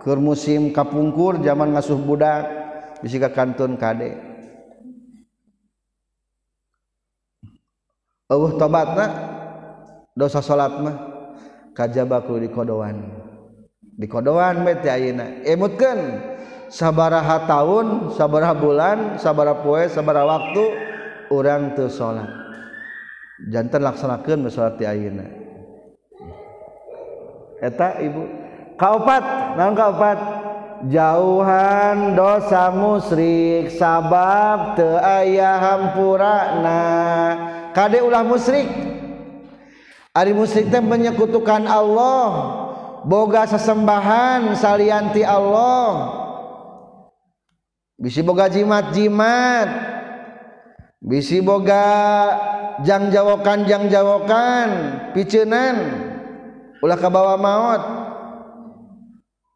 keur 0.00 0.18
musim 0.18 0.72
kapungkur 0.72 1.38
zaman 1.44 1.76
ngasuh 1.76 2.00
budak 2.00 2.48
bisi 3.04 3.20
ka 3.20 3.30
kantun 3.30 3.76
kade. 3.76 4.25
uh, 8.30 8.50
tobatna 8.58 9.06
dosa 10.16 10.40
salat 10.40 10.72
mah 10.80 10.96
kajabaku 11.76 12.40
di 12.42 12.48
kodoan 12.48 13.02
di 13.96 14.06
kodoan 14.08 14.64
bete 14.64 14.88
ayeuna 14.92 15.44
eh, 15.44 15.56
emutkeun 15.56 16.00
sabaraha 16.68 17.46
tahun 17.46 18.12
sabaraha 18.12 18.54
bulan 18.56 18.98
sabaraha 19.16 19.62
poe 19.62 19.84
sabaraha 19.86 20.26
waktu 20.26 20.64
urang 21.30 21.74
teu 21.74 21.90
salat. 21.90 22.28
Jantan 23.52 23.84
laksanakeun 23.84 24.48
salat 24.48 24.80
di 24.80 24.84
ayeuna. 24.88 25.26
Eta 27.60 28.00
ibu? 28.00 28.22
Kaopat 28.76 29.56
naon 29.56 29.74
kaopat? 29.76 30.18
Jauhan 30.92 32.12
dosa 32.12 32.68
musyrik 32.68 33.72
sabab 33.72 34.76
teu 34.76 35.00
aya 35.00 35.56
hampurana. 35.56 36.84
Kade 37.76 38.00
ulah 38.00 38.24
musyrik. 38.24 38.64
Ari 40.16 40.32
musyrik 40.32 40.72
teh 40.72 40.80
menyekutukan 40.80 41.68
Allah. 41.68 42.28
Boga 43.04 43.44
sesembahan 43.44 44.56
salianti 44.56 45.20
Allah. 45.20 46.16
Bisi 48.00 48.24
boga 48.24 48.48
jimat-jimat. 48.48 49.68
Bisi 51.04 51.44
boga 51.44 51.84
jang 52.80 53.12
jawokan 53.12 53.68
jang 53.68 53.92
jawokan 53.92 54.68
picenan. 55.12 55.76
Ulah 56.80 56.96
kabawa 56.96 57.36
maut. 57.36 57.82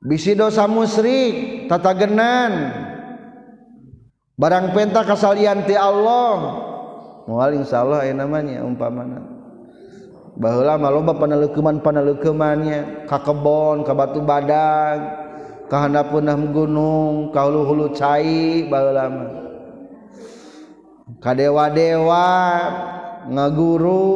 Bisi 0.04 0.36
dosa 0.36 0.68
musyrik 0.68 1.68
tata 1.68 1.92
genan 1.92 2.72
barang 4.40 4.72
penta 4.72 5.04
kasalianti 5.04 5.76
Allah 5.76 6.36
mual 7.30 7.54
insya 7.54 7.86
Allah 7.86 8.02
ayat 8.02 8.18
namanya 8.18 8.66
umpamana. 8.66 9.22
Bahwa 10.34 10.90
loba 10.90 11.14
panelekuman 11.14 11.78
panelekumannya 11.78 13.06
ka 13.06 13.22
kebon 13.22 13.86
ka 13.86 13.94
batu 13.94 14.18
badag 14.18 14.98
ka 15.70 15.86
handapeunah 15.86 16.34
gunung 16.50 17.30
ka 17.30 17.46
hulu 17.46 17.70
hulu 17.70 17.86
cai 17.94 18.66
bahwa 18.66 18.90
lama 18.90 19.26
ka 21.22 21.30
dewa 21.38 21.70
dewa 21.70 22.26
ngaguru 23.30 24.10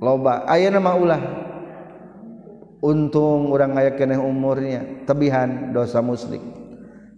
loba. 0.00 0.48
Ayeuna 0.48 0.80
nama 0.80 0.92
ulah. 0.96 1.22
Untung 2.84 3.48
orang 3.48 3.80
ayah 3.80 3.96
keneh 3.96 4.20
umurnya 4.20 5.08
tebihan 5.08 5.72
dosa 5.72 6.04
muslim 6.04 6.64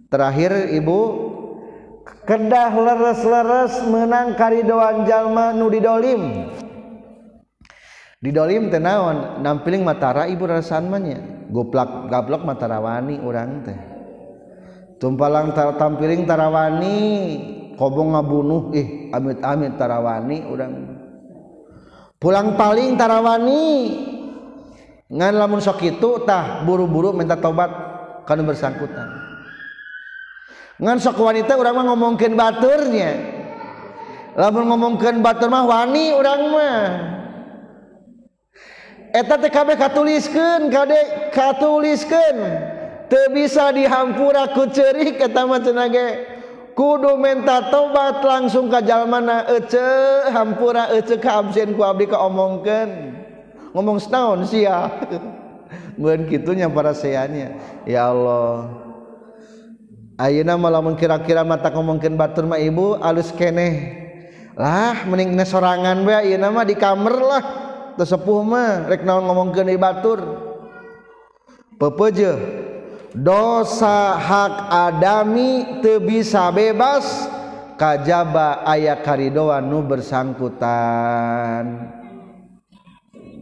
terakhir 0.07 0.71
ibu 0.71 1.26
kedah 2.27 2.71
leres-leres 2.75 3.83
menang 3.87 4.35
karidoan 4.35 5.07
jalma 5.07 5.55
nu 5.55 5.71
didolim. 5.71 6.51
Didolim 8.17 8.73
tenawan 8.73 9.45
nampiling 9.45 9.85
matara 9.85 10.25
ibu 10.25 10.49
rasanmanya 10.49 11.47
goplak 11.53 12.09
gablok 12.09 12.43
matarawani 12.43 13.21
orang 13.21 13.61
teh. 13.61 13.79
Tumpalang 14.97 15.53
tar 15.53 15.77
tampiling 15.77 16.25
tarawani 16.25 16.97
kobong 17.77 18.17
ngabunuh 18.17 18.73
ih 18.73 19.13
amit 19.13 19.37
amit 19.45 19.77
tarawani 19.77 20.49
orang 20.49 20.73
pulang 22.17 22.57
paling 22.57 22.97
tarawani 22.97 23.63
ngan 25.07 25.33
lamun 25.37 25.61
sok 25.61 25.85
itu 25.85 26.25
tah 26.25 26.65
buru-buru 26.65 27.13
minta 27.13 27.37
tobat 27.37 27.69
karena 28.25 28.43
bersangkutan. 28.43 29.16
ngan 30.77 30.97
sok 31.01 31.17
wanita 31.21 31.57
orang 31.57 31.73
mah 31.73 31.85
ngomongkeun 31.93 32.33
baturnya. 32.37 33.11
Lamun 34.37 34.69
ngomongkeun 34.69 35.25
batur 35.25 35.49
mah 35.49 35.65
wani 35.65 36.13
orang 36.13 36.41
mah. 36.53 36.81
Eta 39.09 39.41
teh 39.41 39.49
kabeh 39.49 39.73
katuliskeun 39.73 40.69
kade 40.69 41.33
katuliskeun. 41.33 42.37
Teu 43.07 43.31
bisa 43.33 43.73
dihampura 43.73 44.51
ku 44.53 44.69
ceurik 44.69 45.17
eta 45.17 45.41
mah 45.49 45.57
cenah 45.63 45.87
ge. 45.89 46.09
Kudu 46.77 47.17
menta 47.17 47.73
tobat 47.73 48.21
langsung 48.21 48.69
ka 48.69 48.85
jalmana 48.85 49.49
ece 49.49 49.81
hampura 50.29 50.93
ece 50.93 51.17
ka 51.17 51.41
absen 51.41 51.73
ku 51.73 51.81
abdi 51.81 52.05
ka 52.05 52.21
omongkeun. 52.21 53.17
Ngomong 53.73 53.97
setahun 53.97 54.45
sia. 54.45 54.85
Mungkin 55.97 56.29
kitunya 56.29 56.69
para 56.69 56.93
seanya. 56.93 57.57
Ya 57.89 58.13
Allah. 58.13 58.86
Auna 60.17 60.57
malah 60.57 60.81
kira-kira 60.97 61.45
mata 61.45 61.69
ngomongkin 61.69 62.17
Baturma 62.17 62.57
ibu 62.57 62.97
aluskeneh 62.97 64.07
lah 64.57 65.05
mening 65.05 65.37
sorangan 65.45 66.01
nama 66.01 66.65
di 66.65 66.73
kamar 66.73 67.15
lah. 67.21 67.43
Sepuh 67.97 68.41
mah 68.41 68.89
rek 68.89 69.05
naon 69.05 69.29
ngomongkeun 69.29 69.69
batur. 69.77 70.19
Pepeje 71.77 72.33
dosa 73.13 74.17
hak 74.17 74.53
adami 74.69 75.81
teu 75.85 76.01
bisa 76.01 76.49
bebas 76.49 77.05
kajaba 77.77 78.65
aya 78.65 78.97
karidoan 79.01 79.69
nu 79.69 79.85
bersangkutan. 79.85 81.93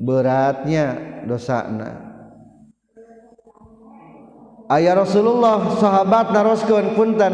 Beratnya 0.04 1.24
dosana 1.24 2.05
aya 4.71 4.97
Rasulullah 4.97 5.78
sahabat 5.78 6.34
naroskeun 6.34 6.97
punten 6.97 7.34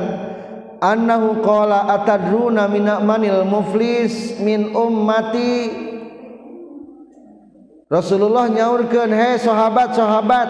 annahu 0.82 1.40
qala 1.46 1.88
atadruna 1.94 2.66
min 2.68 2.90
manil 3.06 3.46
muflis 3.46 4.36
min 4.42 4.74
ummati? 4.74 5.90
Rasulullah 7.92 8.48
nyaurkan 8.48 9.12
he 9.12 9.32
sahabat-sahabat 9.44 10.50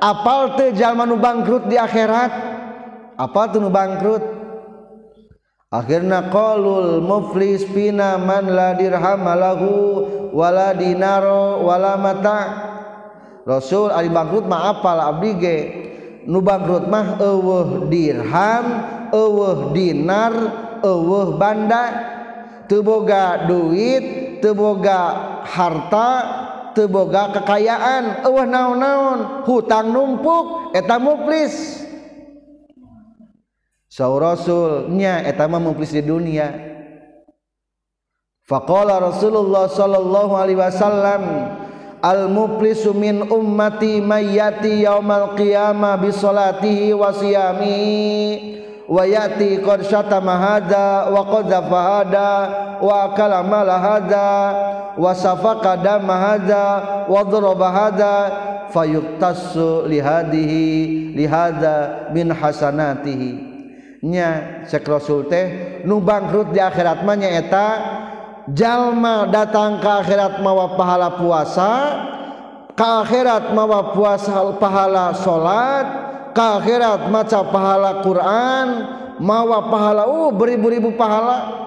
apal 0.00 0.56
teh 0.56 0.72
jalma 0.72 1.04
nu 1.04 1.20
bangkrut 1.20 1.68
di 1.68 1.76
akhirat? 1.76 2.32
Apal 3.16 3.52
teh 3.52 3.60
nu 3.60 3.68
bangkrut? 3.68 4.24
Akhirna 5.72 6.28
qalul 6.28 7.00
muflis 7.00 7.64
pina 7.64 8.20
man 8.20 8.44
la 8.52 8.76
dirham 8.76 9.24
lahu 9.24 9.72
wala 10.32 10.76
dinaro 10.76 11.64
wala 11.64 11.96
mata. 11.96 12.40
Rasul 13.44 13.88
ari 13.88 14.08
bangkrut 14.12 14.44
mah 14.48 14.76
apal 14.76 15.00
abdi 15.00 15.32
ge 15.40 15.58
nubangrut 16.26 16.86
mah 16.86 17.18
eueuh 17.20 17.86
dirham 17.90 18.66
eueuh 19.12 19.70
dinar 19.76 20.32
eueuh 20.82 21.36
banda. 21.36 21.84
Teu 22.66 22.80
boga 22.80 23.44
duit 23.44 24.40
teu 24.40 24.56
boga 24.56 25.00
harta 25.44 26.10
teu 26.72 26.88
boga 26.88 27.36
kekayaan. 27.36 28.24
Eueuh 28.24 28.48
naon-naon 28.48 29.44
hutang 29.44 29.92
numpuk 29.92 30.72
eta 30.72 30.96
muflis 30.96 31.84
saur 33.92 34.24
rasulnya 34.24 35.20
eta 35.28 35.44
mah 35.44 35.60
muflis 35.60 35.92
di 35.92 36.00
dunia. 36.00 36.72
Faqala 38.42 38.98
rasulullah 38.98 39.70
sallallahu 39.70 40.32
alaihi 40.34 40.58
wasallam 40.58 41.22
al 42.02 42.26
muflisu 42.26 42.90
min 42.98 43.22
ummati 43.30 44.02
mayyati 44.02 44.82
yaumal 44.82 45.38
qiyamah 45.38 46.02
bi 46.02 46.10
salatihi 46.10 46.90
wa 46.90 47.14
siyamihi 47.14 48.58
wa 48.90 49.06
yati 49.06 49.62
qad 49.62 49.86
syatama 49.86 50.34
hadza 50.34 51.08
wa 51.14 51.22
qadzafa 51.30 51.80
hadza 51.80 52.28
wa 52.82 53.14
hadza 53.78 54.28
wa 54.98 55.14
safaka 55.14 55.78
dama 55.78 56.18
hadza 56.18 56.64
wa 57.06 57.22
daraba 57.22 57.68
hadza 57.70 58.14
fayuktasu 58.74 59.86
li 59.86 60.02
hadhihi 60.02 60.66
li 61.14 61.24
hadza 61.24 62.10
min 62.10 62.34
hasanatihi. 62.34 63.54
Nya 64.02 64.66
cek 64.66 64.82
rasul 64.90 65.30
teh 65.30 65.78
nu 65.86 66.02
bangkrut 66.02 66.50
di 66.50 66.58
akhirat 66.58 67.06
mah 67.06 67.14
nyaeta 67.14 67.66
jalma 68.50 69.30
datang 69.30 69.78
ke 69.78 69.86
akhirat 69.86 70.42
mawa 70.42 70.74
pahala 70.74 71.14
puasa 71.14 71.70
ke 72.74 72.82
akhirat 72.82 73.54
mawa 73.54 73.94
puasa 73.94 74.42
pahala 74.58 75.14
salat 75.14 75.86
ke 76.34 76.42
akhirat 76.42 77.06
maca 77.12 77.46
pahala 77.46 78.02
Quran 78.02 78.66
mawa 79.22 79.70
pahala 79.70 80.08
uh 80.08 80.32
beribu-ribu 80.34 80.96
pahala. 80.98 81.62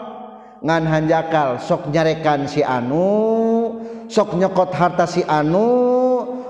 Ngan 0.65 0.83
hanjakal 0.89 1.61
sok 1.61 1.93
nyarekan 1.93 2.49
si 2.49 2.65
anu 2.65 3.77
sok 4.09 4.33
nyokot 4.33 4.73
harta 4.73 5.05
si 5.05 5.21
anu 5.21 5.69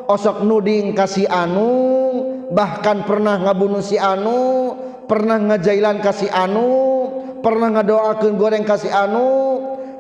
osok 0.08 0.40
nuding 0.48 0.96
kasih 0.96 1.28
anu 1.28 1.68
bahkan 2.56 3.04
pernah 3.04 3.36
ngabunuh 3.44 3.84
si 3.84 4.00
anu 4.00 4.72
pernah 5.10 5.36
ngajailan 5.36 6.00
kasih 6.00 6.32
anu 6.32 6.72
pernah 7.44 7.76
ngadoakan 7.76 8.40
goreng 8.40 8.64
kasih 8.64 8.94
anu 8.94 9.55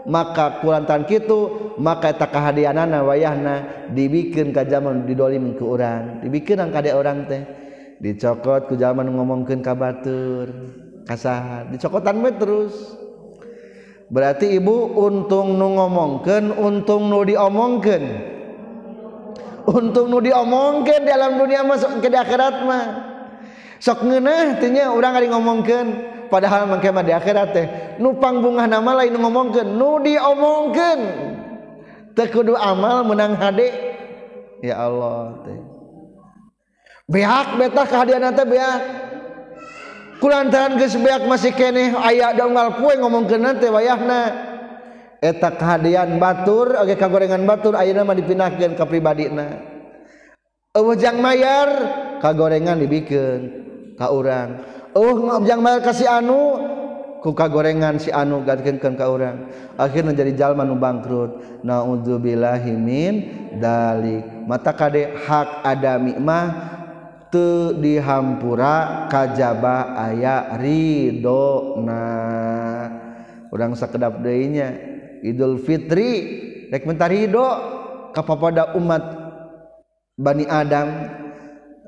maka 0.05 0.61
kulantan 0.61 1.09
kitu 1.09 1.73
maka 1.81 2.13
tak 2.13 2.33
kehadianana 2.33 3.01
wayahna 3.01 3.89
dibikin 3.91 4.53
ke 4.53 4.61
zaman 4.69 5.09
didolim 5.09 5.57
ke 5.57 5.65
orang 5.65 6.21
dibikin 6.21 6.61
ang 6.61 6.69
kade 6.69 6.93
orang 6.93 7.25
teh. 7.25 7.43
Dicokot 7.95 8.67
ku 8.67 8.75
zaman 8.75 9.07
ngomongkeun 9.07 9.63
ka 9.63 9.71
batur 9.71 10.51
kasahan 11.07 11.71
dicokotan 11.71 12.19
me 12.19 12.29
terus. 12.35 12.99
Berarti 14.11 14.53
ibu 14.53 14.93
untung 14.99 15.57
nu 15.57 15.79
ngomongkeun 15.79 16.53
untung 16.53 17.09
nu 17.09 17.25
diomongkeun. 17.25 18.03
Untung 19.65 20.07
nu 20.13 20.21
diomongkeun 20.21 21.01
dalam 21.07 21.41
dunia 21.41 21.65
masuk 21.65 22.03
ke 22.03 22.11
akhirat 22.13 22.55
mah. 22.67 22.85
Sok 23.81 24.05
ngeunah 24.05 24.61
teh 24.61 24.69
nya 24.69 24.93
urang 24.93 25.17
ari 25.17 25.31
ngomongkeun. 25.31 26.14
padahal 26.27 26.69
mangkema 26.69 27.05
di 27.05 27.13
akhirat 27.13 27.47
teh 27.53 27.65
nupang 28.01 28.41
bunga 28.41 28.65
nama 28.65 29.03
lain 29.03 29.15
ngomongkan 29.15 29.65
nu 29.65 30.01
diomongkan 30.03 30.99
tekudu 32.15 32.55
amal 32.55 33.03
menang 33.03 33.35
hade. 33.35 33.69
Ya 34.63 34.79
Allah 34.79 35.45
teh. 35.45 35.59
Beak 37.05 37.47
beta 37.61 37.83
kehadiran 37.85 38.33
teh 38.33 38.47
beak. 38.47 38.81
Kulantaran 40.23 40.79
geus 40.79 40.95
beak 40.95 41.27
masih 41.27 41.51
keneh 41.51 41.91
aya 41.93 42.31
dongal 42.33 42.79
kue 42.79 42.95
ngomongkeun 42.97 43.61
teh 43.61 43.69
wayahna. 43.69 44.53
Eta 45.19 45.53
kehadian 45.53 46.17
batur 46.17 46.75
oge 46.81 46.95
kagorengan 46.97 47.43
batur 47.43 47.75
ayeuna 47.75 48.07
mah 48.07 48.15
dipindahkeun 48.15 48.73
ka 48.73 48.87
pribadina. 48.87 49.59
Eueuh 50.75 50.95
jang 50.99 51.23
mayar 51.23 51.69
kagorengan 52.19 52.79
dibikeun 52.79 53.41
ka 53.95 54.11
urang. 54.11 54.74
oh 54.95 55.13
ngobjang 55.19 55.59
mah 55.59 55.83
kasih 55.83 56.07
anu. 56.07 56.71
Kuka 57.25 57.49
gorengan 57.49 57.97
si 57.97 58.13
anu 58.13 58.45
gadkenkan 58.45 58.93
ka 58.93 59.09
urang. 59.09 59.49
Akhirna 59.81 60.13
jadi 60.13 60.37
jalma 60.37 60.61
nu 60.61 60.77
bangkrut. 60.77 61.61
Naudzubillahi 61.65 62.77
min 62.77 63.13
dalik. 63.57 64.45
Mata 64.45 64.69
kade 64.77 65.09
hak 65.25 65.65
adami 65.65 66.13
mah 66.21 66.53
teu 67.33 67.73
dihampura 67.81 69.09
kajaba 69.09 69.97
aya 69.97 70.53
ridona 70.61 72.05
urang 73.49 73.73
sakedap 73.73 74.21
deui 74.21 74.53
nya 74.53 74.69
Idul 75.25 75.57
Fitri 75.57 76.11
rek 76.69 76.85
mentari 76.85 77.25
ridho 77.25 77.49
kapapada 78.13 78.77
umat 78.77 79.01
Bani 80.13 80.45
Adam. 80.45 80.87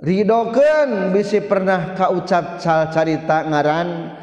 ridokeun 0.01 1.13
bisi 1.13 1.41
pernah 1.41 1.97
kaucap 1.97 2.61
sal 2.61 2.89
carita 2.93 3.45
ngaran. 3.45 4.13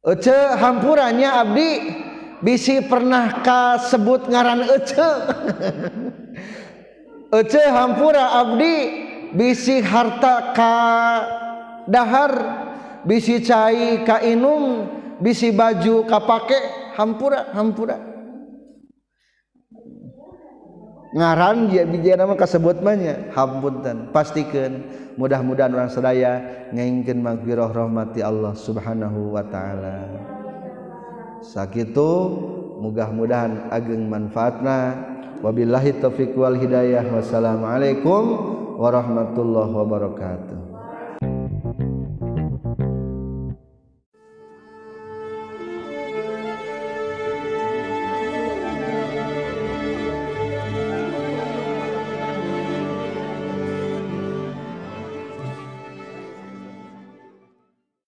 Ece 0.00 0.56
hampurannya 0.56 1.28
Abdi 1.28 1.70
bisi 2.40 2.80
pernah 2.88 3.44
kasebut 3.44 4.32
ngaran 4.32 4.64
Ece 4.64 5.10
Ece 7.44 7.62
hampura 7.68 8.40
Abdi 8.40 8.76
bisi 9.36 9.84
harta 9.84 10.56
ka 10.56 10.74
dahar 11.84 12.32
bisi 13.04 13.44
cai 13.44 14.02
ka 14.08 14.24
inum 14.24 14.88
bisi 15.20 15.52
baju 15.52 16.08
kapake 16.08 16.58
hampura 16.96 17.52
hampura. 17.52 18.09
ngaran 21.10 21.66
dia 21.66 21.82
biji 21.82 22.14
nama 22.14 22.38
kasebut 22.38 22.78
banyak 22.78 23.34
hampunten 23.34 24.14
pastikan 24.14 24.86
mudah-mudahan 25.18 25.74
orang 25.74 25.90
sedaya 25.90 26.32
ngengkin 26.70 27.18
magfirah 27.18 27.70
rahmati 27.74 28.22
Allah 28.22 28.54
subhanahu 28.54 29.34
wa 29.34 29.42
ta'ala. 29.42 30.06
Sakitu 31.40 32.10
mudah-mudahan 32.78 33.72
ageng 33.72 34.06
manfaatna. 34.06 35.08
Wabillahi 35.40 36.04
taufiq 36.04 36.36
wal 36.36 36.56
hidayah. 36.56 37.04
Wassalamualaikum 37.08 38.22
warahmatullahi 38.76 39.72
wabarakatuh. 39.72 40.59